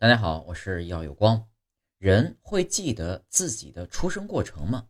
[0.00, 1.48] 大家好，我是耀有光。
[1.98, 4.86] 人会记得自己的出生过程吗？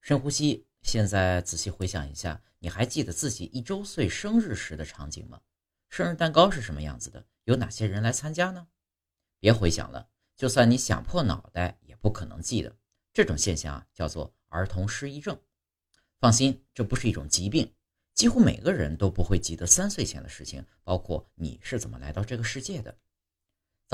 [0.00, 5.40] 深呼吸，现在仔细回想一下，你还记得自己一周岁生日时的场景吗？
[5.90, 7.24] 生日蛋糕是什么样子的？
[7.44, 8.66] 有哪些人来参加呢？
[9.38, 12.76] 别回想了，就算你想破脑袋，也不可能记得。
[13.12, 15.40] 这种现象啊，叫做儿童失忆症。
[16.18, 17.72] 放心，这不是一种疾病，
[18.12, 22.98] 几乎每个人都不会记得三岁前的事情，包括你是怎么来到这个世界的。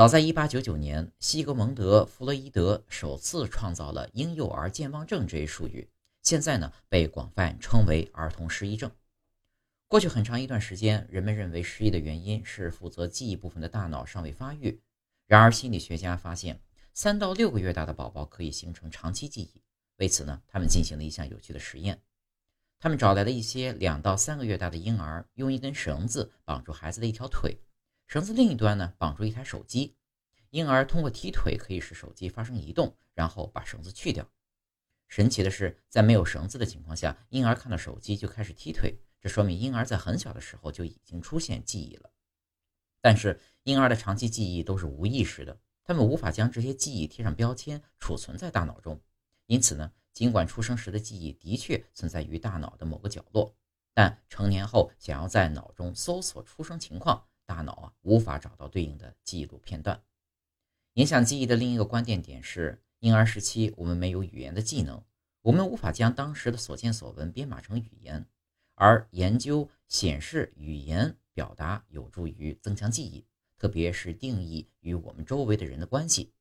[0.01, 5.87] 早在1899年，西格蒙德·弗洛伊德首次创造了婴幼儿健忘症这一术语，
[6.23, 8.91] 现在呢被广泛称为儿童失忆症。
[9.89, 14.81] 过去很长一段时间，人们认为失忆的原因是负责记忆部分的大脑尚未发育。
[15.27, 16.59] 然而，心理学家发现，
[16.95, 19.61] 三到六个月大的宝宝可以形成长期记忆。
[19.99, 22.01] 为此呢，他们进行了一项有趣的实验。
[22.79, 27.55] 他们找来了一些两到三个月大的婴儿，用一根绳子绑住孩子的一条腿。
[28.11, 29.95] 绳子另一端呢，绑住一台手机，
[30.51, 34.29] 婴儿通过踢腿可以使手机发生移动，然后把绳子去掉。
[35.07, 42.11] 神奇的是，在没有绳子的情况下，婴儿看到手机就开始踢腿，这说明婴儿在很小的时候就已经出现记忆了。
[43.01, 49.01] 但是，婴儿的长期记忆都是无意识的，他们无法将这些记忆贴上标签，储存在大脑中。
[49.47, 53.55] 因此呢，尽管出生时的记忆的确存在于大脑的某个角落，
[53.95, 57.29] 但成年后想要在脑中搜索出生情况。
[57.51, 60.01] 大脑啊无法找到对应的记录片段。
[60.93, 65.03] 影响记忆的另一个关键点是，婴儿时期我们没有语言的技能，
[65.43, 68.25] 我们无法将当时的所见所闻编码成语言。
[68.77, 73.27] 而研究显示，语言表达有助于增强记忆，
[73.59, 76.33] 特别是定义与我们周围的人的关系。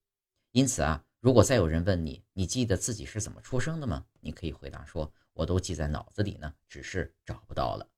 [0.52, 4.06] 因此啊，如果再有人问你，你记得自己是怎么出生的吗？
[4.20, 7.90] 你可以回答说：“我都记在脑子里呢，只是找不到了。”